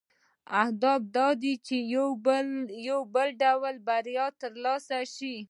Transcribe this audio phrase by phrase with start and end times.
[0.61, 1.75] هدف دا دی چې
[2.89, 2.99] یو
[3.43, 5.35] ډول بریا ترلاسه شي.